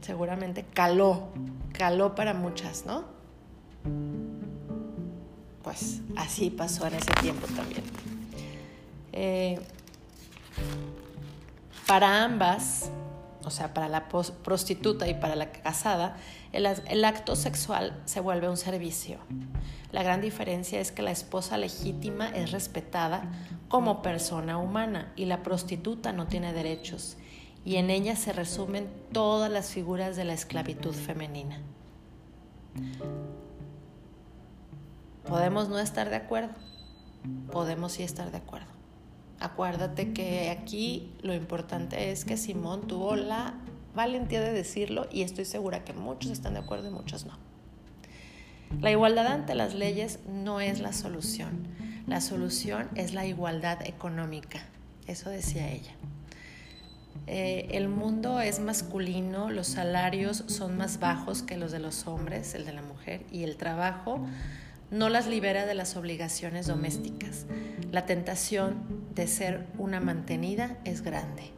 [0.01, 1.29] Seguramente caló,
[1.73, 3.05] caló para muchas, ¿no?
[5.63, 7.83] Pues así pasó en ese tiempo también.
[9.13, 9.59] Eh,
[11.87, 12.91] para ambas,
[13.45, 16.17] o sea, para la prostituta y para la casada,
[16.55, 19.19] el, acto sexual se vuelve un servicio.
[19.91, 23.31] La gran diferencia es que la esposa legítima es respetada
[23.69, 27.17] como persona humana y la prostituta no tiene derechos,
[27.65, 31.61] y en ella se resumen todas las figuras de la esclavitud femenina.
[35.27, 36.55] Podemos no estar de acuerdo,
[37.51, 38.73] podemos sí estar de acuerdo.
[39.41, 43.55] Acuérdate que aquí lo importante es que Simón tuvo la
[43.95, 47.39] valentía de decirlo y estoy segura que muchos están de acuerdo y muchos no.
[48.81, 51.69] La igualdad ante las leyes no es la solución.
[52.07, 54.61] La solución es la igualdad económica.
[55.07, 55.93] Eso decía ella.
[57.27, 62.55] Eh, el mundo es masculino, los salarios son más bajos que los de los hombres,
[62.55, 64.27] el de la mujer, y el trabajo
[64.91, 67.47] no las libera de las obligaciones domésticas.
[67.93, 71.53] La tentación de ser una mantenida es grande.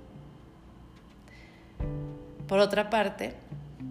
[2.49, 3.35] Por otra parte,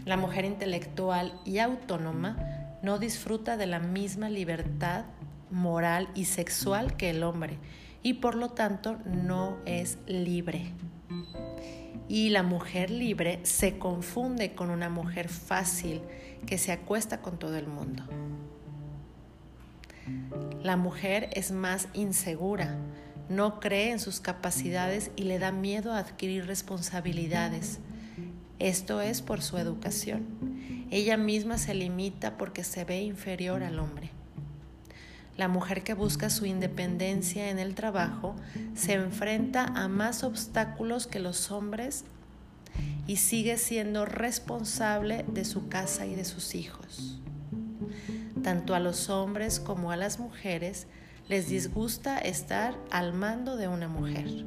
[0.06, 2.38] la mujer intelectual y autónoma
[2.82, 5.06] no disfruta de la misma libertad
[5.52, 7.58] moral y sexual que el hombre
[8.04, 10.74] y por lo tanto no es libre.
[12.08, 16.02] Y la mujer libre se confunde con una mujer fácil
[16.46, 18.04] que se acuesta con todo el mundo.
[20.62, 22.78] La mujer es más insegura,
[23.28, 27.80] no cree en sus capacidades y le da miedo a adquirir responsabilidades.
[28.60, 30.88] Esto es por su educación.
[30.92, 34.12] Ella misma se limita porque se ve inferior al hombre.
[35.38, 38.36] La mujer que busca su independencia en el trabajo
[38.74, 42.06] se enfrenta a más obstáculos que los hombres
[43.08, 47.20] y sigue siendo responsable de su casa y de sus hijos.
[48.44, 50.88] Tanto a los hombres como a las mujeres
[51.28, 54.46] les disgusta estar al mando de una mujer.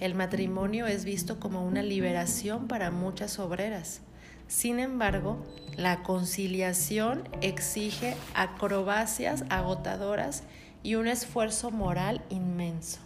[0.00, 4.00] El matrimonio es visto como una liberación para muchas obreras.
[4.48, 5.38] Sin embargo,
[5.76, 10.42] la conciliación exige acrobacias agotadoras
[10.82, 13.00] y un esfuerzo moral inmenso.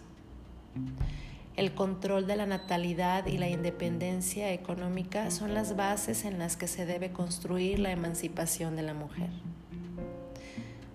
[1.55, 6.67] El control de la natalidad y la independencia económica son las bases en las que
[6.67, 9.29] se debe construir la emancipación de la mujer.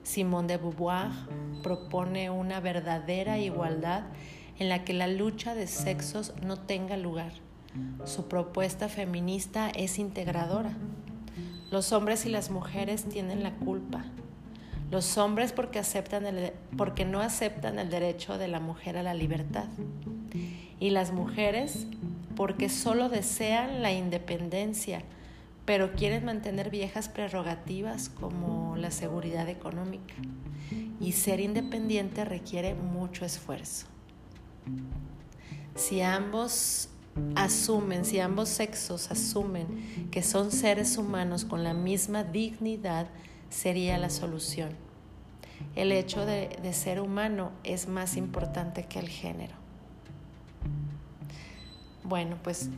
[0.03, 1.11] Simone de Beauvoir
[1.63, 4.05] propone una verdadera igualdad
[4.59, 7.33] en la que la lucha de sexos no tenga lugar.
[8.05, 10.73] Su propuesta feminista es integradora.
[11.71, 14.05] Los hombres y las mujeres tienen la culpa.
[14.91, 16.25] Los hombres porque, aceptan
[16.77, 19.67] porque no aceptan el derecho de la mujer a la libertad.
[20.79, 21.87] Y las mujeres
[22.37, 25.03] porque solo desean la independencia,
[25.65, 30.15] pero quieren mantener viejas prerrogativas como la seguridad económica.
[31.01, 33.87] Y ser independiente requiere mucho esfuerzo.
[35.75, 36.89] Si ambos
[37.37, 43.07] asumen, si ambos sexos asumen que son seres humanos con la misma dignidad,
[43.51, 44.71] sería la solución.
[45.77, 49.55] El hecho de, ser humano es más importante que el género.
[52.03, 52.69] Bueno, pues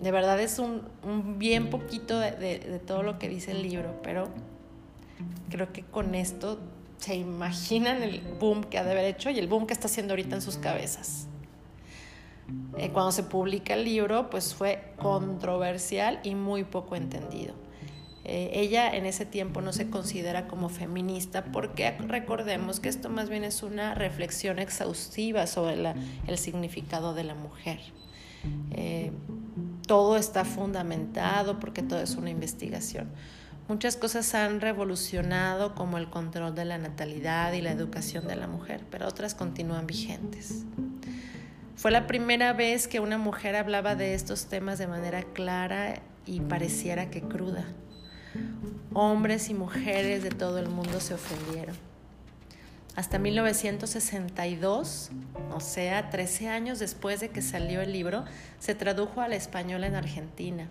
[0.00, 0.82] de verdad es un,
[1.38, 4.28] bien poquito de, todo lo que dice el libro, pero
[5.50, 6.58] creo que con esto
[6.98, 10.12] se imaginan el boom que ha de haber hecho y el boom que está haciendo
[10.12, 11.28] ahorita en sus cabezas.
[12.78, 17.54] Eh, cuando se publica el libro, pues fue controversial y muy poco entendido.
[18.24, 23.28] Eh, ella en ese tiempo no se considera como feminista porque recordemos que esto más
[23.28, 25.76] bien es una reflexión exhaustiva sobre
[26.26, 27.78] el significado de la mujer.
[28.72, 29.12] Eh,
[29.86, 33.08] todo está fundamentado porque todo es una investigación.
[33.68, 38.46] Muchas cosas han revolucionado como el control de la natalidad y la educación de la
[38.46, 40.62] mujer, pero otras continúan vigentes.
[41.74, 46.40] Fue la primera vez que una mujer hablaba de estos temas de manera clara y
[46.40, 47.64] pareciera que cruda.
[48.94, 51.76] Hombres y mujeres de todo el mundo se ofendieron.
[52.94, 55.10] Hasta 1962,
[55.52, 58.24] o sea, 13 años después de que salió el libro,
[58.60, 60.68] se tradujo al español en Argentina.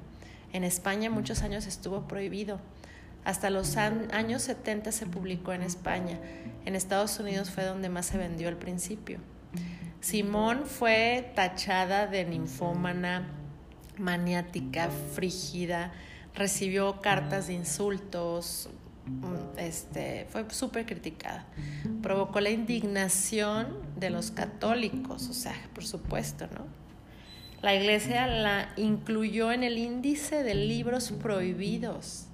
[0.53, 2.59] En España muchos años estuvo prohibido.
[3.25, 6.19] Hasta los años 70 se publicó en España.
[6.65, 9.19] En Estados Unidos fue donde más se vendió al principio.
[9.99, 13.27] Simón fue tachada de ninfómana,
[13.97, 15.91] maniática, frígida,
[16.35, 18.69] recibió cartas de insultos,
[19.07, 21.47] mm, este, fue súper criticada.
[22.03, 26.67] Provocó la indignación de los católicos, o sea, por supuesto, ¿no?
[27.63, 32.27] La iglesia la incluyó en el índice de libros prohibidos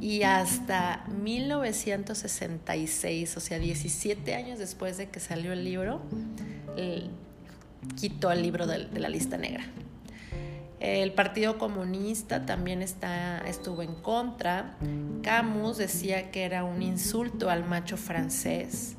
[0.00, 6.00] y hasta 1966, o sea, 17 años después de que salió el libro,
[7.96, 9.64] quitó el libro de, la lista negra.
[10.80, 14.76] El Partido Comunista también está, estuvo en contra.
[15.22, 18.94] Camus decía que era un insulto al macho francés.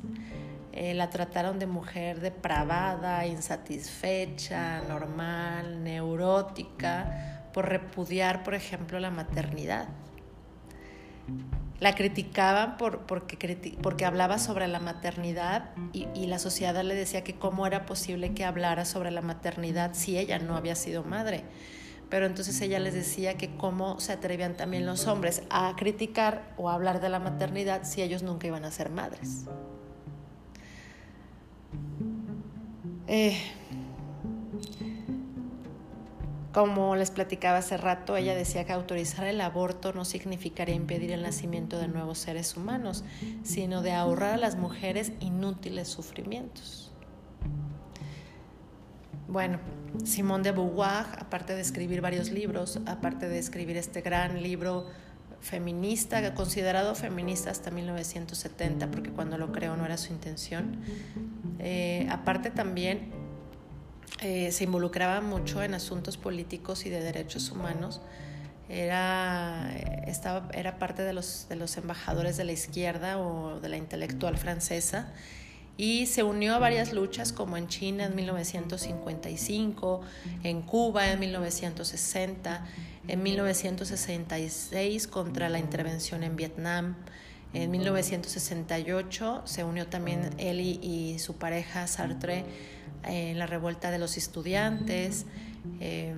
[0.72, 9.88] Eh, la trataron de mujer depravada, insatisfecha, normal, neurótica, por repudiar, por ejemplo, la maternidad
[11.80, 17.24] la criticaban por, porque, porque hablaba sobre la maternidad y, y, la sociedad le decía
[17.24, 21.44] que cómo era posible que hablara sobre la maternidad si ella no había sido madre.
[22.10, 26.68] Pero entonces ella les decía que cómo se atrevían también los hombres a criticar o
[26.68, 29.46] a hablar de la maternidad si ellos nunca iban a ser madres.
[33.06, 33.38] Eh,
[36.52, 41.22] como les platicaba hace rato, ella decía que autorizar el aborto no significaría impedir el
[41.22, 43.04] nacimiento de nuevos seres humanos,
[43.44, 46.92] sino de ahorrar a las mujeres inútiles sufrimientos.
[49.28, 49.60] Bueno,
[50.04, 54.86] Simone de Beauvoir, aparte de escribir varios libros, aparte de escribir este gran libro
[55.40, 60.80] feminista, considerado feminista hasta 1970, porque cuando lo creó no era su intención,
[61.60, 63.19] eh, aparte también
[64.20, 68.00] eh, se involucraba mucho en asuntos políticos y de derechos humanos.
[68.68, 69.74] Era,
[70.06, 74.36] estaba, era parte de los, de los embajadores de la izquierda o de la intelectual
[74.36, 75.12] francesa
[75.80, 80.02] y se unió a varias luchas como en China en 1955,
[80.42, 82.66] en Cuba en 1960,
[83.08, 86.96] en 1966 contra la intervención en Vietnam.
[87.52, 92.44] En 1968 se unió también él y su pareja Sartre
[93.04, 95.26] en la revuelta de los estudiantes,
[95.80, 96.14] eh,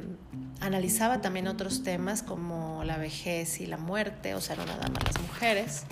[0.60, 5.04] analizaba también otros temas como la vejez y la muerte, o sea, no nada más
[5.04, 5.84] las mujeres.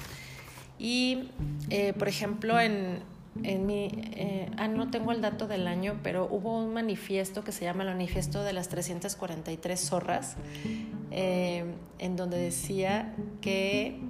[0.78, 1.30] Y,
[1.68, 3.00] eh, por ejemplo, en,
[3.42, 7.52] en mi, eh, ah, no tengo el dato del año, pero hubo un manifiesto que
[7.52, 10.36] se llama el Manifiesto de las 343 Zorras,
[11.10, 14.00] en donde decía que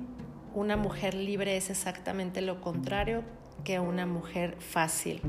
[0.54, 3.22] una mujer libre es exactamente lo contrario
[3.64, 5.20] que una mujer fácil.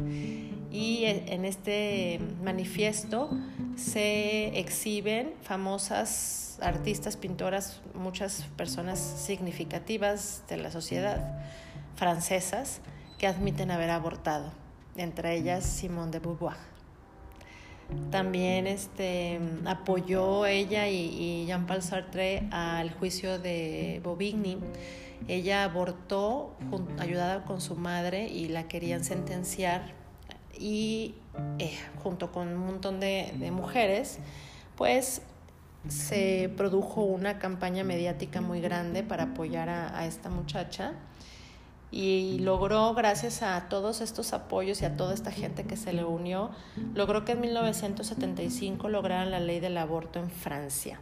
[0.72, 3.30] Y en este manifiesto
[3.76, 11.40] se exhiben famosas artistas, pintoras, muchas personas significativas de la sociedad
[11.96, 12.82] francesas
[13.18, 14.52] que admiten haber abortado,
[14.96, 16.58] entre ellas Simone de Beauvoir.
[18.10, 24.58] También este, apoyó ella y, Jean-Paul Sartre al juicio de Bobigny
[25.28, 26.56] ella abortó
[27.00, 29.94] ayudada con su madre y la querían sentenciar.
[30.58, 31.16] Y
[31.60, 34.20] eh, junto con un montón de, mujeres,
[34.76, 35.22] pues
[35.88, 40.94] se produjo una campaña mediática muy grande para apoyar a, esta muchacha.
[41.94, 46.06] Y logró, gracias a todos estos apoyos y a toda esta gente que se le
[46.06, 46.52] unió,
[46.94, 51.02] logró que en 1975 lograran la ley del aborto en Francia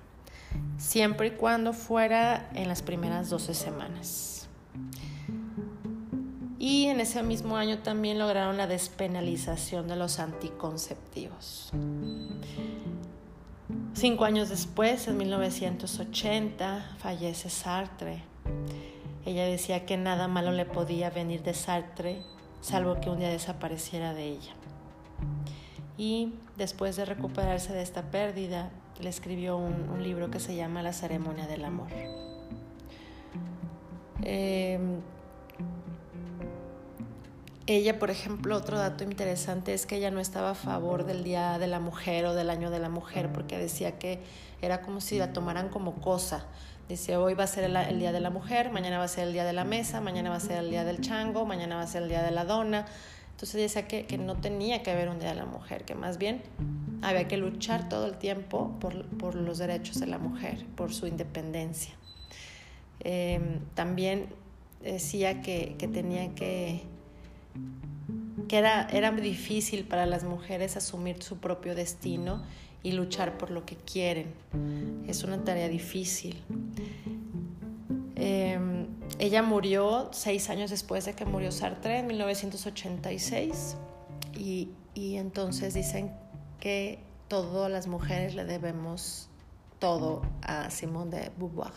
[0.77, 4.47] siempre y cuando fuera en las primeras 12 semanas.
[6.59, 11.71] Y en ese mismo año también lograron la despenalización de los anticonceptivos.
[13.93, 18.23] Cinco años después, en 1980, fallece Sartre.
[19.25, 22.21] Ella decía que nada malo le podía venir de Sartre,
[22.61, 24.53] salvo que un día desapareciera de ella.
[25.97, 28.69] Y después de recuperarse de esta pérdida,
[28.99, 31.87] le escribió un, libro que se llama La ceremonia del amor.
[34.21, 35.01] Em,
[37.65, 41.59] ella, por ejemplo, otro dato interesante es que ella no estaba a favor del Día
[41.59, 44.19] de la Mujer o del Año de la Mujer porque decía que
[44.61, 46.45] era como si la tomaran como cosa.
[46.89, 49.33] Dice, hoy va a ser el, Día de la Mujer, mañana va a ser el
[49.33, 51.87] Día de la Mesa, mañana va a ser el Día del Chango, mañana va a
[51.87, 52.87] ser el Día de la Dona.
[53.39, 56.17] Entonces decía que, que no tenía que haber un Día de la Mujer, que más
[56.17, 56.41] bien
[57.01, 61.93] había que luchar todo el tiempo por, los derechos de la mujer, por su independencia.
[62.99, 64.25] Em, también
[64.83, 66.81] decía que, tenía que,
[68.49, 72.43] que era, era difícil para las mujeres asumir su propio destino
[72.83, 74.33] y luchar por lo que quieren.
[75.07, 76.43] Es una tarea difícil.
[78.17, 78.68] Em,
[79.19, 83.75] ella murió seis años después de que murió Sartre, en 1986,
[84.37, 86.11] y, y entonces dicen
[86.59, 89.29] que todas las mujeres le debemos
[89.79, 91.73] todo a Simone de Beauvoir.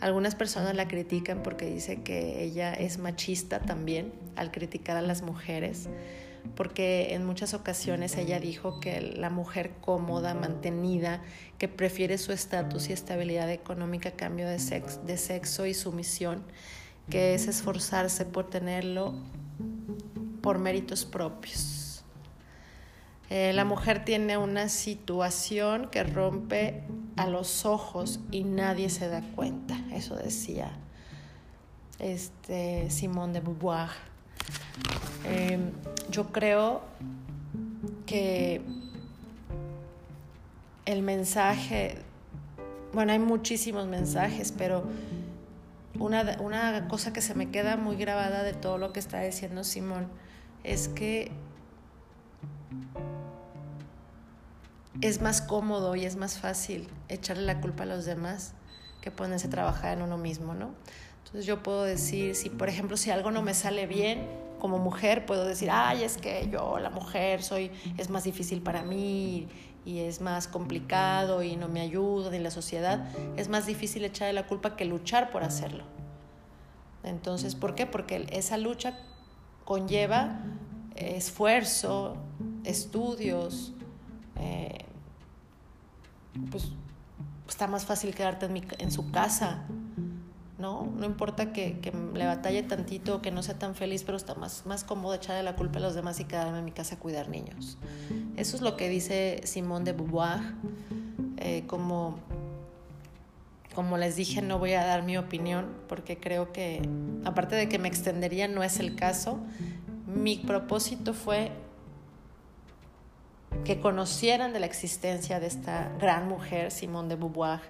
[0.00, 5.22] Algunas personas la critican porque dice que ella es machista también al criticar a las
[5.22, 5.88] mujeres,
[6.56, 11.22] porque en muchas ocasiones ella dijo que la mujer cómoda, mantenida,
[11.58, 16.44] que prefiere su estatus y estabilidad económica a cambio de sexo, de sexo y sumisión,
[17.10, 19.14] que es esforzarse por tenerlo
[20.42, 21.84] por méritos propios
[23.30, 26.82] eh, la mujer tiene una situación que rompe
[27.16, 29.76] a los ojos y nadie se da cuenta.
[29.92, 30.70] Eso decía
[31.98, 33.88] este, Simone de Beauvoir.
[35.24, 35.70] Em,
[36.10, 36.82] yo creo
[38.06, 38.60] que
[40.84, 41.96] el mensaje,
[42.92, 44.84] bueno, hay muchísimos mensajes, pero
[45.98, 49.64] una, una cosa que se me queda muy grabada de todo lo que está diciendo
[49.64, 50.08] Simón
[50.62, 51.30] es que
[55.00, 58.52] es más cómodo y es más fácil echarle la culpa a los demás
[59.00, 60.70] que ponerse a trabajar en uno mismo, ¿no?
[61.24, 64.28] Entonces yo puedo decir, si por ejemplo, si algo no me sale bien
[64.60, 68.82] como mujer, puedo decir, ay, es que yo, la mujer, soy, es más difícil para
[68.82, 69.48] mí
[69.84, 73.08] y es más complicado y no me ayuda ni la sociedad.
[73.36, 75.84] Es más difícil echarle la culpa que luchar por hacerlo.
[77.02, 77.86] Entonces, ¿por qué?
[77.86, 78.98] Porque esa lucha
[79.64, 80.40] conlleva
[80.94, 82.16] esfuerzo,
[82.64, 83.72] estudios,
[84.36, 84.84] eh,
[86.50, 86.72] pues
[87.48, 88.48] está más fácil quedarte
[88.78, 89.64] en, su casa,
[90.64, 90.90] ¿no?
[90.96, 94.82] No importa que, le batalle tantito, que no sea tan feliz, pero está más, más
[94.82, 97.76] cómodo echarle la culpa a los demás y quedarme en mi casa a cuidar niños.
[98.38, 100.40] Eso es lo que dice Simone de Beauvoir.
[101.36, 102.18] Eh, como,
[103.74, 106.80] como les dije, no voy a dar mi opinión porque creo que,
[107.26, 109.40] aparte de que me extendería, no es el caso.
[110.06, 111.52] Mi propósito fue
[113.66, 117.60] que conocieran de la existencia de esta gran mujer, Simone de Beauvoir,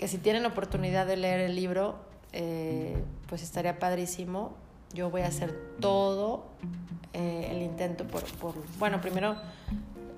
[0.00, 1.96] que si tienen oportunidad de leer el libro,
[2.32, 4.54] eh, pues estaría padrísimo.
[4.94, 6.46] Yo voy a hacer todo
[7.12, 8.24] eh, el intento por,
[8.78, 9.36] bueno, primero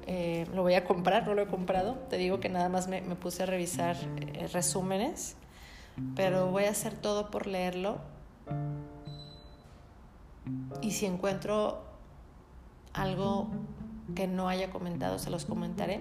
[0.07, 3.01] eh, lo voy a comprar, no lo he comprado, te digo que nada más me,
[3.01, 3.97] me puse a revisar
[4.53, 5.35] resúmenes,
[6.15, 7.99] pero voy a hacer todo por leerlo.
[10.81, 11.83] Y si encuentro
[12.93, 13.49] algo
[14.15, 16.01] que no haya comentado, se los comentaré.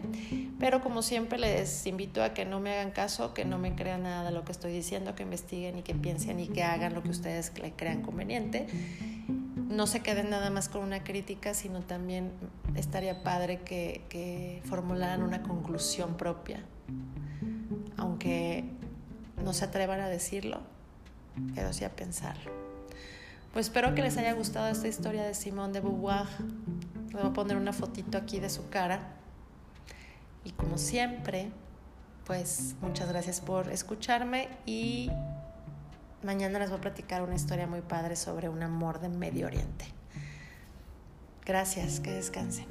[0.59, 4.03] Pero como siempre les invito a que no me hagan caso, que no me crean
[4.03, 7.03] nada de lo que estoy diciendo, que investiguen y que piensen y que hagan lo
[7.03, 8.67] que ustedes le crean conveniente.
[9.71, 12.31] No se queden nada más con una crítica, sino también
[12.75, 16.63] estaría padre que, formularan una conclusión propia.
[17.97, 18.65] Aunque
[19.43, 20.61] no se atrevan a decirlo,
[21.55, 22.51] pero sí a pensarlo.
[23.53, 26.27] Pues espero que les haya gustado esta historia de Simón de Beauvoir.
[27.11, 29.15] Voy a poner una fotito aquí de su cara.
[30.43, 31.51] Y como siempre,
[32.25, 35.11] pues muchas gracias por escucharme y
[36.23, 39.85] mañana les voy a platicar una historia muy padre sobre un amor de Medio Oriente.
[41.45, 42.67] Gracias, que descansen.